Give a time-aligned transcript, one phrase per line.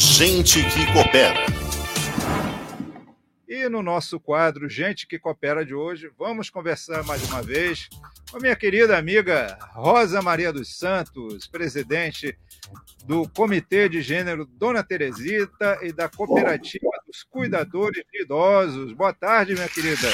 [0.00, 1.44] Gente que Coopera.
[3.48, 7.88] E no nosso quadro Gente que Coopera de hoje, vamos conversar mais uma vez
[8.30, 12.38] com a minha querida amiga Rosa Maria dos Santos, presidente
[13.06, 18.92] do Comitê de Gênero Dona Teresita e da Cooperativa dos Cuidadores de Idosos.
[18.92, 20.08] Boa tarde, minha querida.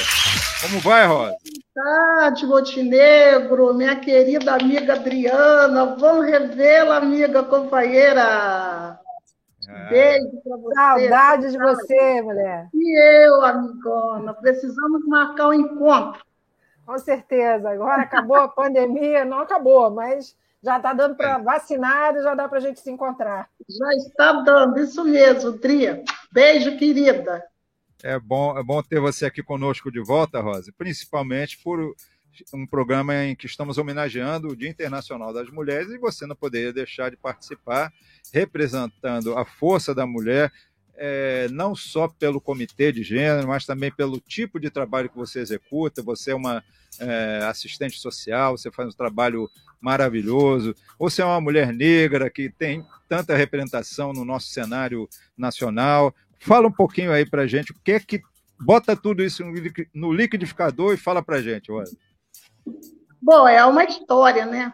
[0.63, 1.35] Como vai, Rosa?
[1.75, 5.95] Boa tarde, Montenegro, minha querida amiga Adriana.
[5.95, 9.04] Vamos revê-la, amiga companheira.
[9.67, 9.89] É.
[9.89, 10.75] Beijo para você.
[10.75, 12.69] Saudade de você, mulher.
[12.73, 14.33] E eu, amigona.
[14.33, 16.23] Precisamos marcar um encontro.
[16.85, 17.69] Com certeza.
[17.69, 22.47] Agora acabou a pandemia, não acabou, mas já está dando para vacinar e já dá
[22.47, 23.49] para a gente se encontrar.
[23.69, 26.03] Já está dando, isso mesmo, Dria.
[26.31, 27.45] Beijo, querida.
[28.03, 31.95] É bom, é bom ter você aqui conosco de volta, Rosa, principalmente por
[32.53, 36.73] um programa em que estamos homenageando o Dia Internacional das Mulheres e você não poderia
[36.73, 37.91] deixar de participar,
[38.33, 40.51] representando a força da mulher,
[40.97, 45.39] é, não só pelo comitê de gênero, mas também pelo tipo de trabalho que você
[45.39, 46.01] executa.
[46.01, 46.63] Você é uma
[46.99, 49.49] é, assistente social, você faz um trabalho
[49.81, 50.75] maravilhoso.
[50.97, 56.13] Você é uma mulher negra que tem tanta representação no nosso cenário nacional.
[56.39, 58.21] Fala um pouquinho aí para gente o que é que
[58.59, 59.43] bota tudo isso
[59.93, 61.95] no liquidificador e fala para gente, Rosa.
[63.21, 64.71] Bom, é uma história, né?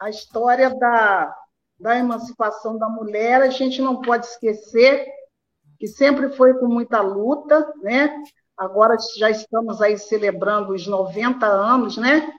[0.00, 1.36] A história da,
[1.78, 5.06] da emancipação da mulher, a gente não pode esquecer
[5.78, 8.16] que sempre foi com muita luta, né?
[8.56, 12.32] Agora já estamos aí celebrando os 90 anos, né?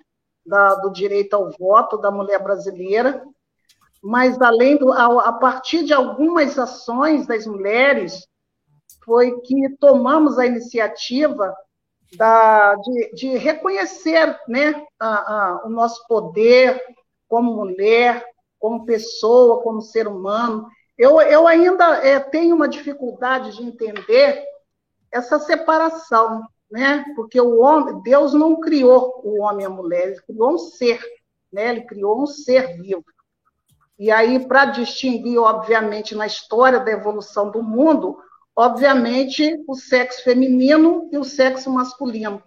[0.46, 3.24] Da, do direito ao voto da mulher brasileira.
[4.02, 8.28] Mas, além do, a, a partir de algumas ações das mulheres,
[9.06, 11.54] foi que tomamos a iniciativa
[12.18, 16.82] da, de, de reconhecer né, a, a, o nosso poder
[17.28, 18.26] como mulher,
[18.60, 20.68] como pessoa, como ser humano.
[20.98, 24.44] Eu, eu ainda é, tenho uma dificuldade de entender
[25.12, 27.04] essa separação, né?
[27.16, 31.04] Porque o homem, Deus não criou o homem e a mulher, ele criou um ser,
[31.52, 31.70] né?
[31.70, 33.04] Ele criou um ser vivo.
[33.98, 38.18] E aí, para distinguir, obviamente, na história da evolução do mundo,
[38.56, 42.42] obviamente, o sexo feminino e o sexo masculino.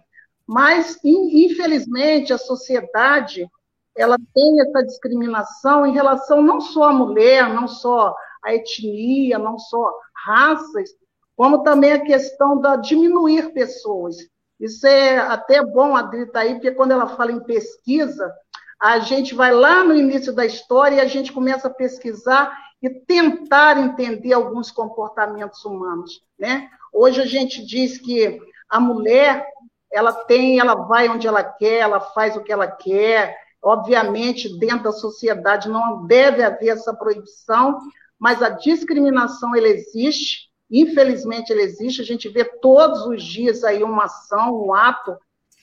[0.45, 3.49] Mas, infelizmente, a sociedade
[3.97, 9.57] ela tem essa discriminação em relação não só à mulher, não só à etnia, não
[9.57, 9.91] só
[10.25, 10.91] raças,
[11.35, 14.15] como também a questão da diminuir pessoas.
[14.59, 18.31] Isso é até bom a aí, porque quando ela fala em pesquisa,
[18.79, 22.89] a gente vai lá no início da história e a gente começa a pesquisar e
[22.89, 26.69] tentar entender alguns comportamentos humanos, né?
[26.93, 28.39] Hoje a gente diz que
[28.69, 29.45] a mulher,
[29.91, 33.35] ela tem, ela vai onde ela quer, ela faz o que ela quer.
[33.61, 37.79] Obviamente, dentro da sociedade não deve haver essa proibição,
[38.19, 42.01] mas a discriminação ela existe, infelizmente ela existe.
[42.01, 45.17] A gente vê todos os dias aí uma ação, um ato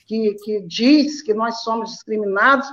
[0.05, 2.67] que, que diz que nós somos discriminados.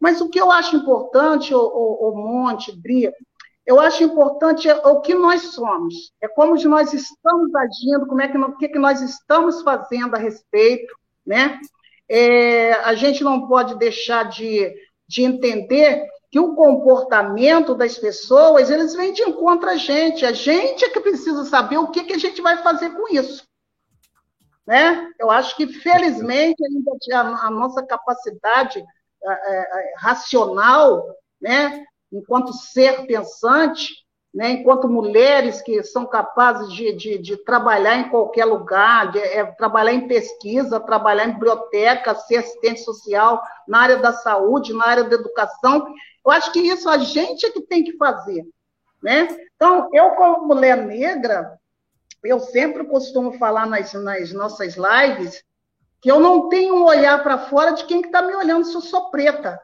[0.00, 3.12] Mas o que eu acho importante, o, o, Monte, Bria,
[3.68, 8.38] eu acho importante o que nós somos, é como nós estamos agindo, como é que,
[8.38, 10.90] o que, que nós estamos fazendo a respeito,
[11.26, 11.60] né?
[12.08, 14.74] É, a gente não pode deixar de,
[15.06, 20.86] de entender que o comportamento das pessoas, eles vêm de encontro a gente, a gente
[20.86, 23.46] é que precisa saber o que, que a gente vai fazer com isso.
[24.66, 25.12] Né?
[25.20, 28.82] Eu acho que, felizmente, ainda a, a nossa capacidade
[29.98, 31.04] racional,
[31.38, 33.92] né, enquanto ser pensante,
[34.32, 39.44] né, enquanto mulheres que são capazes de, de, de trabalhar em qualquer lugar, de, é,
[39.44, 45.04] trabalhar em pesquisa, trabalhar em biblioteca, ser assistente social na área da saúde, na área
[45.04, 45.92] da educação.
[46.24, 48.46] Eu acho que isso a gente é que tem que fazer.
[49.02, 49.28] Né?
[49.56, 51.58] Então, eu, como mulher negra,
[52.22, 55.42] eu sempre costumo falar nas, nas nossas lives
[56.00, 58.64] que eu não tenho um olhar para fora de quem está que tá me olhando
[58.64, 59.60] se eu sou preta.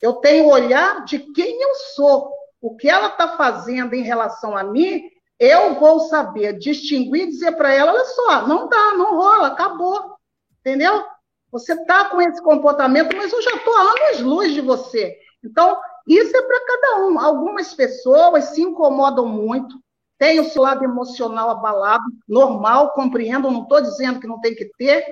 [0.00, 2.32] Eu tenho o olhar de quem eu sou.
[2.60, 5.02] O que ela está fazendo em relação a mim,
[5.38, 10.16] eu vou saber distinguir e dizer para ela: olha só, não dá, não rola, acabou.
[10.60, 11.04] Entendeu?
[11.52, 15.16] Você está com esse comportamento, mas eu já estou a anos-luz de você.
[15.44, 17.18] Então, isso é para cada um.
[17.18, 19.78] Algumas pessoas se incomodam muito,
[20.18, 24.70] têm o seu lado emocional abalado, normal, compreendo, não estou dizendo que não tem que
[24.76, 25.06] ter,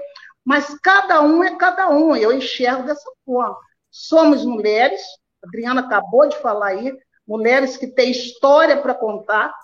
[0.44, 3.56] mas cada um é cada um, eu enxergo dessa forma.
[3.96, 5.00] Somos mulheres,
[5.44, 6.93] a Adriana acabou de falar aí,
[7.26, 9.55] mulheres que têm história para contar,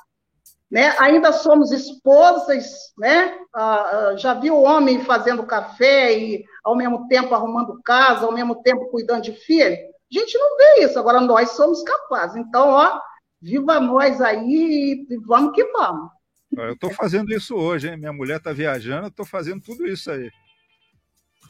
[0.70, 0.94] né?
[1.00, 3.36] Ainda somos esposas, né?
[3.52, 8.32] Ah, ah, já viu o homem fazendo café e ao mesmo tempo arrumando casa, ao
[8.32, 9.74] mesmo tempo cuidando de filho?
[9.76, 10.98] A gente não vê isso.
[10.98, 12.36] Agora nós somos capazes.
[12.36, 13.00] Então, ó,
[13.42, 16.10] Viva nós aí e vamos que vamos.
[16.52, 17.96] Eu estou fazendo isso hoje, hein?
[17.96, 20.30] Minha mulher está viajando, eu estou fazendo tudo isso aí.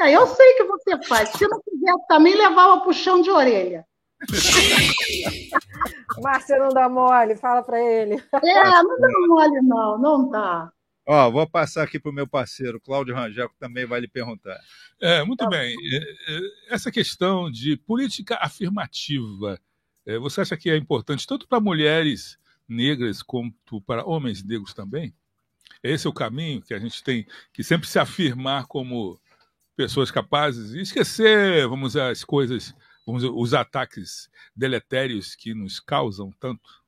[0.01, 1.29] É, eu sei que você faz.
[1.31, 3.85] Se não quiser, também levava puxão de orelha.
[6.23, 8.15] Márcia não dá mole, fala para ele.
[8.15, 10.73] É, não dá mole, não, não dá.
[11.07, 14.59] Ó, vou passar aqui para o meu parceiro, Cláudio Rangel, que também vai lhe perguntar.
[15.01, 15.75] É, muito tá bem.
[15.75, 19.61] É, é, essa questão de política afirmativa,
[20.07, 22.39] é, você acha que é importante tanto para mulheres
[22.69, 25.15] negras quanto para homens negros também?
[25.83, 29.19] Esse é o caminho que a gente tem que sempre se afirmar como
[29.77, 32.75] pessoas capazes e esquecer, vamos dizer, as coisas,
[33.07, 36.81] vamos dizer, os ataques deletérios que nos causam tanto?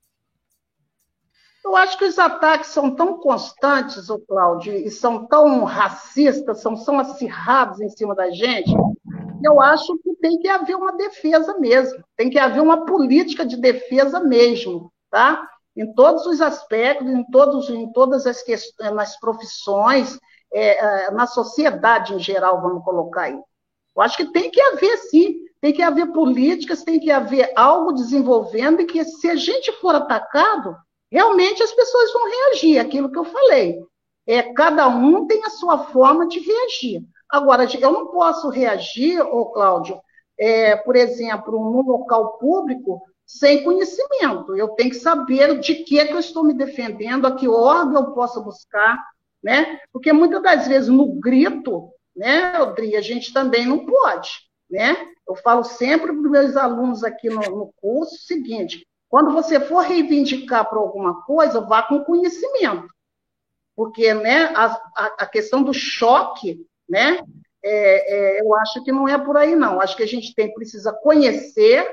[1.64, 6.76] Eu acho que os ataques são tão constantes, o Cláudio, e são tão racistas, são,
[6.76, 8.73] são acirrados em cima da gente,
[9.44, 13.56] eu acho que tem que haver uma defesa mesmo, tem que haver uma política de
[13.56, 15.49] defesa mesmo, tá?
[15.76, 20.19] Em todos os aspectos, em, todos, em todas as questões, nas profissões,
[20.53, 23.39] é, é, na sociedade em geral, vamos colocar aí.
[23.95, 27.93] Eu acho que tem que haver, sim, tem que haver políticas, tem que haver algo
[27.93, 30.77] desenvolvendo e que, se a gente for atacado,
[31.11, 33.79] realmente as pessoas vão reagir, aquilo que eu falei.
[34.27, 37.03] É, cada um tem a sua forma de reagir.
[37.31, 40.01] Agora, eu não posso reagir, ô Cláudio,
[40.39, 44.57] é, por exemplo, num local público, sem conhecimento.
[44.57, 48.05] Eu tenho que saber de que, é que eu estou me defendendo, a que órgão
[48.05, 48.99] eu posso buscar,
[49.43, 49.81] né?
[49.93, 54.31] Porque muitas das vezes no grito, né, Odri, a gente também não pode,
[54.71, 54.97] né?
[55.27, 59.61] Eu falo sempre para os meus alunos aqui no, no curso o seguinte: quando você
[59.61, 62.87] for reivindicar para alguma coisa, vá com conhecimento.
[63.75, 64.67] Porque né, a,
[64.97, 67.19] a, a questão do choque, né,
[67.65, 69.81] é, é, eu acho que não é por aí, não.
[69.81, 71.87] Acho que a gente tem, precisa conhecer,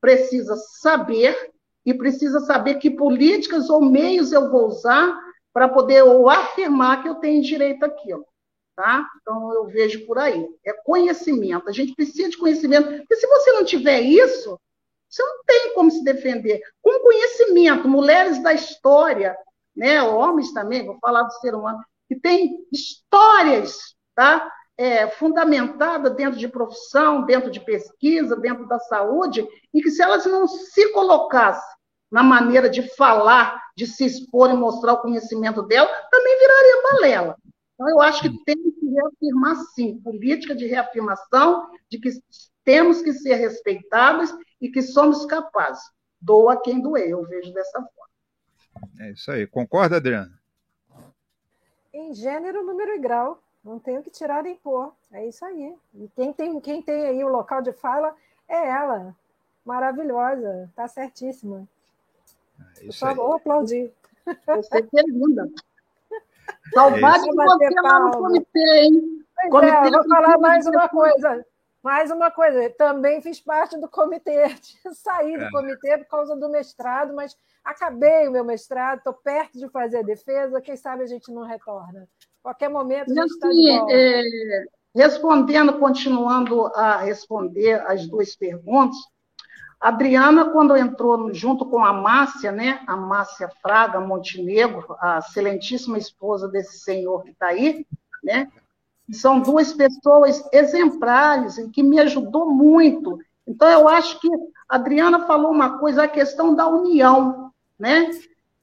[0.00, 1.36] precisa saber,
[1.84, 5.18] e precisa saber que políticas ou meios eu vou usar
[5.54, 8.26] para poder ou afirmar que eu tenho direito àquilo.
[8.76, 9.08] Tá?
[9.22, 10.44] Então, eu vejo por aí.
[10.66, 11.68] É conhecimento.
[11.68, 12.88] A gente precisa de conhecimento.
[12.88, 14.58] Porque se você não tiver isso,
[15.08, 16.60] você não tem como se defender.
[16.82, 19.38] Com conhecimento, mulheres da história,
[19.76, 21.78] né, homens também, vou falar do ser humano,
[22.08, 29.46] que tem histórias tá, é, fundamentadas dentro de profissão, dentro de pesquisa, dentro da saúde,
[29.72, 31.73] e que se elas não se colocassem
[32.14, 37.36] na maneira de falar, de se expor e mostrar o conhecimento dela, também viraria balela.
[37.74, 42.10] Então, eu acho que tem que reafirmar, sim, política de reafirmação de que
[42.62, 45.82] temos que ser respeitados e que somos capazes.
[46.20, 49.00] Doa quem doer, eu vejo dessa forma.
[49.00, 49.44] É isso aí.
[49.48, 50.40] Concorda, Adriana?
[51.92, 53.42] Em gênero, número e grau.
[53.64, 54.92] Não tenho que tirar nem pôr.
[55.10, 55.74] É isso aí.
[55.94, 58.14] E quem tem, quem tem aí o local de fala
[58.46, 59.16] é ela.
[59.64, 60.68] Maravilhosa.
[60.70, 61.66] Está certíssima.
[62.80, 63.92] É Por favor, aplaudir.
[64.46, 65.50] Você é linda.
[66.72, 69.24] Saudade é de você lá no comitê, hein?
[69.34, 71.46] Pois é, comitê é, vou falar mais uma coisa.
[71.82, 74.44] Mais uma coisa, também fiz parte do comitê,
[75.04, 75.50] saí do é.
[75.50, 80.02] comitê por causa do mestrado, mas acabei o meu mestrado, estou perto de fazer a
[80.02, 82.08] defesa, quem sabe a gente não retorna.
[82.42, 83.92] Qualquer momento a gente está de volta.
[83.92, 84.22] É,
[84.94, 88.96] respondendo, continuando a responder as duas perguntas,
[89.84, 95.98] a Adriana, quando entrou junto com a Márcia, né, a Márcia Fraga Montenegro, a excelentíssima
[95.98, 97.86] esposa desse senhor que está aí,
[98.22, 98.50] né,
[99.12, 103.18] são duas pessoas exemplares e que me ajudou muito.
[103.46, 104.28] Então, eu acho que
[104.66, 108.10] a Adriana falou uma coisa, a questão da união, né?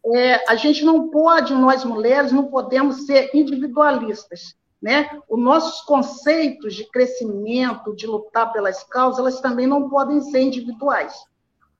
[0.04, 5.10] É, a gente não pode, nós mulheres, não podemos ser individualistas né?
[5.30, 11.14] Os nossos conceitos de crescimento, de lutar pelas causas, elas também não podem ser individuais.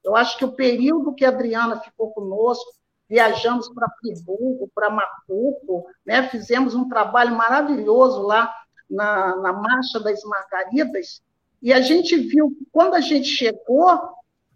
[0.04, 2.72] Eu acho que o período que a Adriana ficou conosco,
[3.10, 6.28] viajamos para Friburgo, para Mapuco, né?
[6.30, 8.54] fizemos um trabalho maravilhoso lá
[8.90, 11.22] na, na Marcha das Margaridas,
[11.62, 14.00] e a gente viu quando a gente chegou,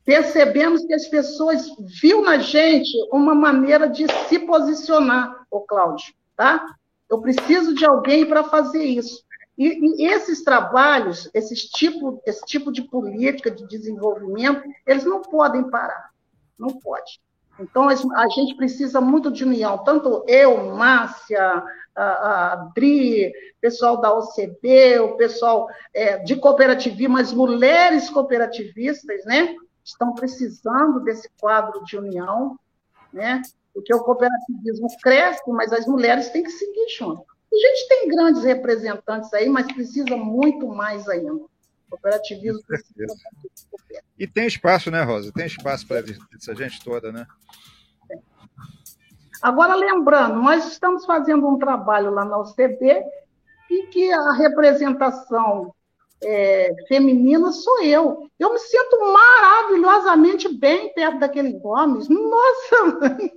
[0.03, 1.67] percebemos que as pessoas
[2.01, 6.65] viu na gente uma maneira de se posicionar, o Cláudio, tá?
[7.09, 9.23] Eu preciso de alguém para fazer isso.
[9.57, 15.69] E, e, esses trabalhos, esse tipo, esse tipo de política de desenvolvimento, eles não podem
[15.69, 16.09] parar.
[16.57, 17.21] Não pode.
[17.57, 21.63] Então, a gente precisa muito de união, tanto eu, Márcia,
[21.95, 23.31] a, Adri,
[23.61, 31.29] pessoal da OCB, o pessoal é, de cooperativismo, as mulheres cooperativistas, né, estão precisando desse
[31.39, 32.59] quadro de união,
[33.13, 33.41] né,
[33.75, 37.21] porque o cooperativismo cresce, mas as mulheres têm que seguir junto.
[37.21, 41.45] A gente tem grandes representantes aí, mas precisa muito mais ainda.
[41.89, 42.63] Cooperativismo
[44.17, 45.31] E tem espaço, né, Rosa?
[45.33, 45.99] Tem espaço para
[46.33, 47.27] essa gente toda, né?
[49.41, 53.03] Agora, lembrando, nós estamos fazendo um trabalho lá na UCB
[53.69, 55.75] e que a representação
[56.23, 58.29] é, feminina sou eu.
[58.39, 62.07] Eu me sinto maravilhosamente bem perto daqueles homens.
[62.07, 63.17] Nossa,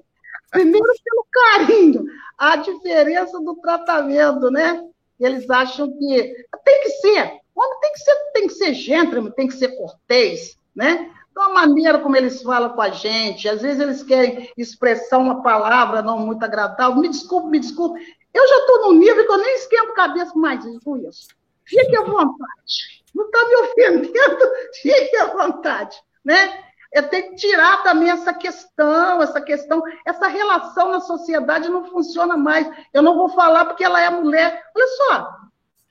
[0.51, 2.05] primeiro pelo carinho,
[2.37, 4.83] a diferença do tratamento, né?
[5.19, 9.49] Eles acham que tem que ser, homem tem que ser, tem que ser gentleman, tem
[9.49, 11.11] que ser cortês, né?
[11.35, 16.03] Da maneira como eles falam com a gente, às vezes eles querem expressar uma palavra
[16.03, 17.01] não muito agradável.
[17.01, 18.01] Me desculpe, me desculpe.
[18.35, 21.29] Eu já estou num nível que eu nem esquento cabeça mais com isso.
[21.65, 23.05] Fique à vontade.
[23.15, 24.45] Não está me ofendendo,
[24.81, 25.97] fique à vontade.
[26.25, 26.65] Né?
[26.93, 32.37] É ter que tirar também essa questão, essa questão, essa relação na sociedade não funciona
[32.37, 32.67] mais.
[32.95, 34.65] Eu não vou falar porque ela é mulher.
[34.75, 35.31] Olha só,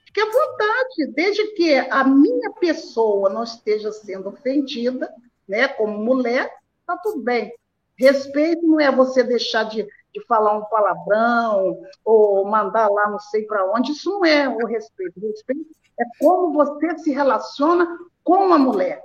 [0.06, 5.14] fique à vontade, desde que a minha pessoa não esteja sendo ofendida,
[5.48, 7.54] né, como mulher, está tudo bem.
[7.96, 9.88] Respeito não é você deixar de
[10.18, 14.66] de falar um palavrão ou mandar lá não sei para onde, isso não é o
[14.66, 15.20] respeito.
[15.20, 15.68] Respeito
[16.00, 17.88] é como você se relaciona
[18.24, 19.04] com a mulher,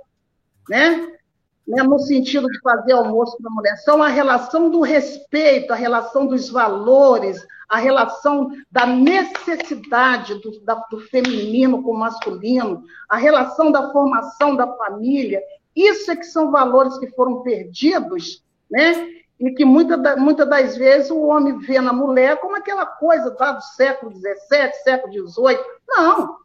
[0.69, 1.17] né?
[1.67, 1.81] Né?
[1.83, 3.77] No sentido de fazer almoço para a mulher.
[3.77, 10.75] São a relação do respeito, a relação dos valores, a relação da necessidade do, da,
[10.89, 15.41] do feminino com o masculino, a relação da formação da família.
[15.75, 19.07] Isso é que são valores que foram perdidos, né?
[19.39, 23.61] e que muitas muita das vezes o homem vê na mulher como aquela coisa do
[23.75, 25.59] século XVII, século XVIII.
[25.87, 26.37] Não.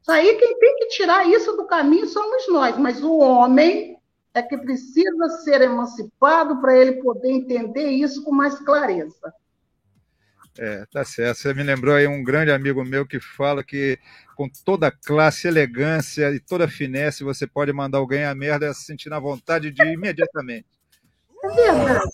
[0.00, 3.99] Isso aí, quem tem que tirar isso do caminho somos nós, mas o homem
[4.34, 9.32] é que precisa ser emancipado para ele poder entender isso com mais clareza.
[10.58, 11.38] É, tá certo.
[11.38, 13.98] Você me lembrou aí um grande amigo meu que fala que
[14.36, 19.08] com toda classe, elegância e toda finesse você pode mandar alguém a merda se sentir
[19.08, 20.66] na vontade de ir imediatamente.
[21.44, 22.10] É verdade.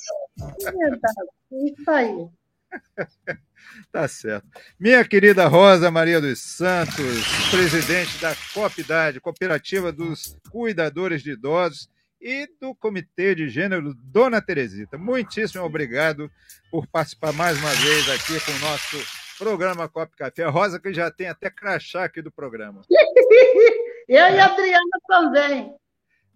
[0.64, 1.14] É verdade.
[1.52, 2.28] Isso aí.
[3.90, 4.46] Tá certo.
[4.78, 11.88] Minha querida Rosa Maria dos Santos, presidente da COPIDADE, Cooperativa dos Cuidadores de Idosos,
[12.26, 14.98] e do Comitê de Gênero Dona Teresita.
[14.98, 16.28] Muitíssimo obrigado
[16.72, 20.42] por participar mais uma vez aqui com o nosso programa Cop Café.
[20.42, 22.82] A Rosa que já tem até crachá aqui do programa.
[24.08, 25.74] Eu e a Adriana também.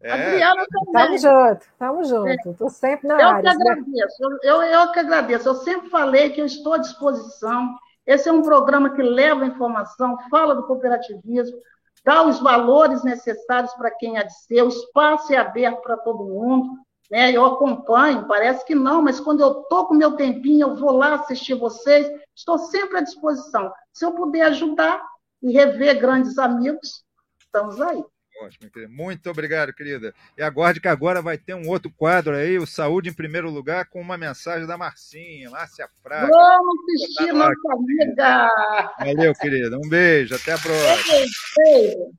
[0.01, 0.13] É.
[0.13, 1.17] Adriana também.
[1.17, 2.47] Estamos juntos, estamos juntos.
[2.47, 3.43] Estou sempre na eu área.
[3.43, 5.49] Que agradeço, eu, eu que agradeço.
[5.49, 7.77] Eu sempre falei que eu estou à disposição.
[8.07, 11.59] Esse é um programa que leva informação, fala do cooperativismo,
[12.04, 16.25] dá os valores necessários para quem há de ser, o espaço é aberto para todo
[16.25, 16.78] mundo.
[17.11, 17.33] Né?
[17.33, 21.14] Eu acompanho, parece que não, mas quando eu estou com meu tempinho, eu vou lá
[21.14, 23.73] assistir vocês, estou sempre à disposição.
[23.92, 25.02] Se eu puder ajudar
[25.42, 27.02] e rever grandes amigos,
[27.40, 28.04] estamos aí.
[28.41, 28.91] Ótimo, querida.
[28.91, 30.15] Muito obrigado, querida.
[30.37, 33.85] E aguarde que agora vai ter um outro quadro aí, o Saúde em Primeiro Lugar,
[33.85, 36.29] com uma mensagem da Marcinha, Márcia Fraga.
[36.29, 38.49] Vamos assistir, nossa amiga!
[38.99, 39.77] Valeu, querida.
[39.77, 41.19] Um beijo, até a próxima.
[41.57, 42.09] Beijo.